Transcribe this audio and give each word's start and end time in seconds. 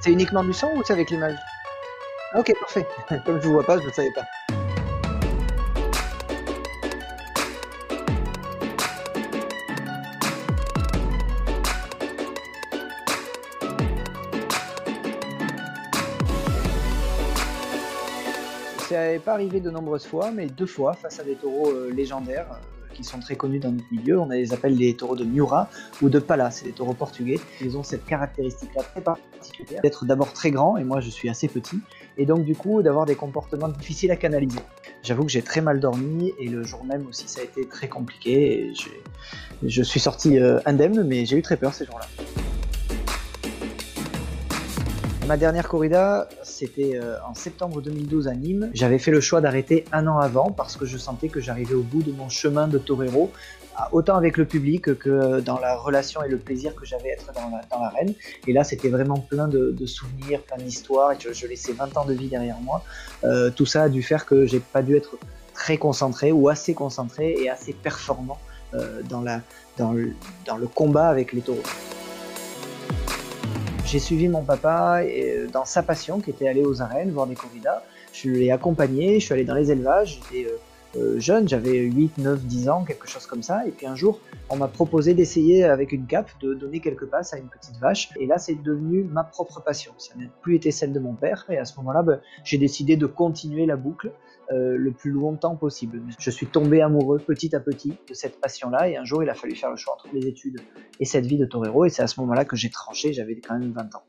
C'est 0.00 0.12
uniquement 0.12 0.42
du 0.42 0.54
son 0.54 0.68
ou 0.76 0.82
c'est 0.82 0.94
avec 0.94 1.10
l'image 1.10 1.36
Ok, 2.34 2.52
parfait. 2.58 2.86
Comme 3.26 3.38
je 3.38 3.46
vous 3.46 3.52
vois 3.52 3.64
pas, 3.64 3.78
je 3.78 3.86
ne 3.86 3.92
savais 3.92 4.10
pas. 4.12 4.24
Ça 18.88 19.12
n'est 19.12 19.18
pas 19.18 19.34
arrivé 19.34 19.60
de 19.60 19.70
nombreuses 19.70 20.06
fois, 20.06 20.30
mais 20.30 20.46
deux 20.46 20.66
fois 20.66 20.94
face 20.94 21.20
à 21.20 21.24
des 21.24 21.34
taureaux 21.34 21.70
euh, 21.70 21.90
légendaires 21.90 22.46
euh, 22.50 22.79
sont 23.04 23.20
très 23.20 23.36
connus 23.36 23.58
dans 23.58 23.72
notre 23.72 23.90
milieu. 23.90 24.18
On 24.18 24.28
les 24.28 24.52
appelle 24.52 24.76
les 24.76 24.94
taureaux 24.94 25.16
de 25.16 25.24
Miura 25.24 25.68
ou 26.02 26.08
de 26.08 26.18
Pala, 26.18 26.50
c'est 26.50 26.64
des 26.66 26.72
taureaux 26.72 26.94
portugais. 26.94 27.38
Ils 27.60 27.76
ont 27.76 27.82
cette 27.82 28.04
caractéristique-là 28.04 28.82
très 28.82 29.00
particulière 29.00 29.80
d'être 29.82 30.04
d'abord 30.04 30.32
très 30.32 30.50
grands, 30.50 30.76
et 30.76 30.84
moi 30.84 31.00
je 31.00 31.10
suis 31.10 31.28
assez 31.28 31.48
petit, 31.48 31.78
et 32.18 32.26
donc 32.26 32.44
du 32.44 32.54
coup 32.54 32.82
d'avoir 32.82 33.06
des 33.06 33.14
comportements 33.14 33.68
difficiles 33.68 34.10
à 34.10 34.16
canaliser. 34.16 34.60
J'avoue 35.02 35.24
que 35.24 35.30
j'ai 35.30 35.42
très 35.42 35.60
mal 35.60 35.80
dormi, 35.80 36.32
et 36.38 36.48
le 36.48 36.62
jour 36.62 36.84
même 36.84 37.06
aussi 37.06 37.26
ça 37.26 37.40
a 37.40 37.44
été 37.44 37.66
très 37.66 37.88
compliqué. 37.88 38.72
je 39.62 39.82
suis 39.82 40.00
sorti 40.00 40.38
euh, 40.38 40.60
indemne, 40.66 41.02
mais 41.04 41.24
j'ai 41.24 41.36
eu 41.36 41.42
très 41.42 41.56
peur 41.56 41.74
ces 41.74 41.86
jours-là. 41.86 42.06
Ma 45.30 45.36
dernière 45.36 45.68
corrida, 45.68 46.28
c'était 46.42 46.96
euh, 46.96 47.14
en 47.24 47.34
septembre 47.34 47.80
2012 47.80 48.26
à 48.26 48.34
Nîmes. 48.34 48.68
J'avais 48.74 48.98
fait 48.98 49.12
le 49.12 49.20
choix 49.20 49.40
d'arrêter 49.40 49.84
un 49.92 50.08
an 50.08 50.18
avant 50.18 50.50
parce 50.50 50.76
que 50.76 50.86
je 50.86 50.98
sentais 50.98 51.28
que 51.28 51.38
j'arrivais 51.38 51.74
au 51.74 51.84
bout 51.84 52.02
de 52.02 52.10
mon 52.10 52.28
chemin 52.28 52.66
de 52.66 52.78
torero, 52.78 53.30
autant 53.92 54.16
avec 54.16 54.36
le 54.36 54.44
public 54.44 54.98
que 54.98 55.38
dans 55.38 55.60
la 55.60 55.76
relation 55.76 56.20
et 56.24 56.28
le 56.28 56.36
plaisir 56.36 56.74
que 56.74 56.84
j'avais 56.84 57.10
être 57.10 57.30
dans 57.32 57.80
l'arène. 57.80 58.12
et 58.48 58.52
là, 58.52 58.64
c'était 58.64 58.88
vraiment 58.88 59.18
plein 59.18 59.46
de, 59.46 59.86
souvenirs, 59.86 60.42
plein 60.42 60.56
d'histoires. 60.56 61.12
Et 61.12 61.18
je, 61.20 61.46
laissais 61.46 61.74
20 61.74 61.96
ans 61.96 62.04
de 62.04 62.12
vie 62.12 62.26
derrière 62.26 62.58
moi. 62.60 62.82
Euh, 63.22 63.50
tout 63.50 63.66
ça 63.66 63.84
a 63.84 63.88
dû 63.88 64.02
faire 64.02 64.26
que 64.26 64.46
j'ai 64.46 64.58
pas 64.58 64.82
dû 64.82 64.96
être 64.96 65.16
très 65.54 65.76
concentré 65.76 66.32
ou 66.32 66.48
assez 66.48 66.74
concentré 66.74 67.36
et 67.38 67.48
assez 67.48 67.72
performant 67.72 68.40
euh, 68.74 69.00
dans 69.04 69.92
le 69.92 70.66
combat 70.74 71.06
avec 71.06 71.32
les 71.32 71.42
taureaux. 71.42 71.62
J'ai 73.90 73.98
suivi 73.98 74.28
mon 74.28 74.42
papa 74.42 75.00
euh, 75.02 75.48
dans 75.48 75.64
sa 75.64 75.82
passion 75.82 76.20
qui 76.20 76.30
était 76.30 76.46
aller 76.46 76.62
aux 76.62 76.80
arènes 76.80 77.10
voir 77.10 77.26
des 77.26 77.34
corridas. 77.34 77.82
Je 78.12 78.30
l'ai 78.30 78.52
accompagné, 78.52 79.18
je 79.18 79.24
suis 79.24 79.34
allé 79.34 79.42
dans 79.42 79.56
les 79.56 79.72
élevages, 79.72 80.20
jeune, 81.16 81.48
j'avais 81.48 81.78
8, 81.78 82.18
9, 82.18 82.44
10 82.44 82.68
ans, 82.68 82.84
quelque 82.84 83.08
chose 83.08 83.26
comme 83.26 83.42
ça. 83.42 83.66
Et 83.66 83.70
puis 83.70 83.86
un 83.86 83.94
jour, 83.94 84.20
on 84.48 84.56
m'a 84.56 84.68
proposé 84.68 85.14
d'essayer 85.14 85.64
avec 85.64 85.92
une 85.92 86.06
cape 86.06 86.30
de 86.40 86.54
donner 86.54 86.80
quelques 86.80 87.06
passes 87.06 87.32
à 87.32 87.38
une 87.38 87.48
petite 87.48 87.76
vache. 87.78 88.10
Et 88.18 88.26
là, 88.26 88.38
c'est 88.38 88.60
devenu 88.60 89.04
ma 89.04 89.24
propre 89.24 89.62
passion. 89.62 89.92
Ça 89.98 90.14
n'a 90.16 90.26
plus 90.42 90.56
été 90.56 90.70
celle 90.70 90.92
de 90.92 91.00
mon 91.00 91.14
père. 91.14 91.46
Et 91.48 91.58
à 91.58 91.64
ce 91.64 91.76
moment-là, 91.78 92.02
ben, 92.02 92.20
j'ai 92.44 92.58
décidé 92.58 92.96
de 92.96 93.06
continuer 93.06 93.66
la 93.66 93.76
boucle. 93.76 94.12
Euh, 94.52 94.76
le 94.76 94.90
plus 94.90 95.12
longtemps 95.12 95.54
possible. 95.54 96.02
Je 96.18 96.28
suis 96.28 96.48
tombé 96.48 96.82
amoureux 96.82 97.20
petit 97.20 97.54
à 97.54 97.60
petit 97.60 97.94
de 98.08 98.14
cette 98.14 98.40
passion-là 98.40 98.88
et 98.88 98.96
un 98.96 99.04
jour 99.04 99.22
il 99.22 99.30
a 99.30 99.34
fallu 99.34 99.54
faire 99.54 99.70
le 99.70 99.76
choix 99.76 99.94
entre 99.94 100.08
les 100.12 100.26
études 100.26 100.60
et 100.98 101.04
cette 101.04 101.24
vie 101.24 101.38
de 101.38 101.44
torero 101.44 101.84
et 101.84 101.88
c'est 101.88 102.02
à 102.02 102.08
ce 102.08 102.18
moment-là 102.20 102.44
que 102.44 102.56
j'ai 102.56 102.68
tranché, 102.68 103.12
j'avais 103.12 103.36
quand 103.36 103.56
même 103.56 103.70
20 103.70 103.94
ans. 103.94 104.02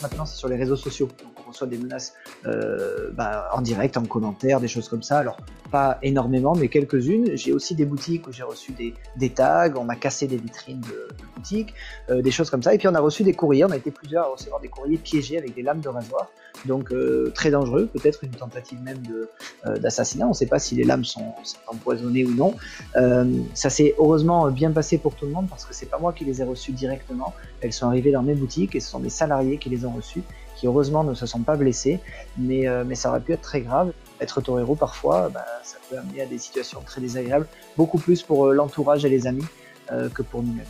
Maintenant 0.00 0.26
c'est 0.26 0.36
sur 0.36 0.46
les 0.46 0.54
réseaux 0.54 0.76
sociaux, 0.76 1.08
reçoit 1.54 1.66
des 1.66 1.78
menaces 1.78 2.14
euh, 2.46 3.10
bah, 3.12 3.48
en 3.52 3.62
direct, 3.62 3.96
en 3.96 4.04
commentaire, 4.04 4.60
des 4.60 4.68
choses 4.68 4.88
comme 4.88 5.02
ça. 5.02 5.18
Alors 5.18 5.36
pas 5.70 5.98
énormément, 6.02 6.54
mais 6.54 6.68
quelques-unes. 6.68 7.30
J'ai 7.34 7.52
aussi 7.52 7.74
des 7.74 7.84
boutiques 7.84 8.28
où 8.28 8.32
j'ai 8.32 8.42
reçu 8.42 8.72
des, 8.72 9.30
tags, 9.30 9.72
on 9.76 9.84
m'a 9.84 9.96
cassé 9.96 10.26
des 10.26 10.36
vitrines 10.36 10.80
de, 10.80 11.08
boutiques, 11.34 11.74
euh, 12.10 12.22
des 12.22 12.30
choses 12.30 12.50
comme 12.50 12.62
ça. 12.62 12.74
Et 12.74 12.78
puis 12.78 12.86
on 12.86 12.94
a 12.94 13.00
reçu 13.00 13.24
des 13.24 13.32
courriers, 13.32 13.64
on 13.64 13.70
a 13.70 13.76
été 13.76 13.90
plusieurs 13.90 14.26
à 14.26 14.28
recevoir 14.28 14.60
des 14.60 14.68
courriers 14.68 14.98
piégés 14.98 15.38
avec 15.38 15.54
des 15.54 15.62
lames 15.62 15.80
de 15.80 15.88
rasoir. 15.88 16.28
Donc 16.66 16.92
euh, 16.92 17.32
très 17.34 17.50
dangereux, 17.50 17.88
peut-être 17.92 18.22
une 18.22 18.30
tentative 18.30 18.80
même 18.82 19.02
d'assassinat. 19.64 20.26
on 20.26 20.30
ne 20.30 20.34
sait 20.34 20.46
pas 20.46 20.58
si 20.58 20.76
les 20.76 20.84
lames 20.84 21.04
sont, 21.04 21.34
empoisonnées 21.66 22.24
ou 22.24 22.34
non. 22.34 22.54
ça 23.54 23.70
s'est 23.70 23.94
heureusement 23.98 24.50
bien 24.50 24.70
passé 24.70 24.98
pour 24.98 25.14
tout 25.14 25.26
le 25.26 25.32
monde 25.32 25.48
parce 25.48 25.64
que 25.64 25.74
c'est 25.74 25.86
pas 25.86 25.98
moi 25.98 26.12
qui 26.12 26.24
les 26.24 26.40
ai 26.40 26.44
reçues 26.44 26.72
directement. 26.72 27.34
Elles 27.60 27.72
sont 27.72 27.86
arrivées 27.86 28.12
dans 28.12 28.22
mes 28.22 28.34
boutiques 28.34 28.76
et 28.76 28.80
ce 28.80 28.90
sont 28.90 29.00
mes 29.00 29.10
salariés 29.10 29.58
qui 29.58 29.70
les 29.70 29.84
ont 29.84 29.90
reçues 29.90 30.22
qui 30.56 30.66
heureusement 30.66 31.04
ne 31.04 31.14
se 31.14 31.26
sont 31.26 31.40
pas 31.40 31.56
blessés, 31.56 32.00
mais, 32.38 32.66
mais 32.84 32.94
ça 32.94 33.10
aurait 33.10 33.20
pu 33.20 33.32
être 33.32 33.42
très 33.42 33.60
grave 33.60 33.92
être 34.20 34.40
torero 34.40 34.74
parfois, 34.74 35.28
bah, 35.28 35.44
ça 35.62 35.78
peut 35.88 35.98
amener 35.98 36.22
à 36.22 36.26
des 36.26 36.38
situations 36.38 36.80
très 36.84 37.00
désagréables, 37.00 37.46
beaucoup 37.76 37.98
plus 37.98 38.22
pour 38.22 38.46
euh, 38.46 38.54
l'entourage 38.54 39.04
et 39.04 39.08
les 39.08 39.26
amis 39.26 39.44
euh, 39.92 40.08
que 40.08 40.22
pour 40.22 40.42
nous-mêmes. 40.42 40.64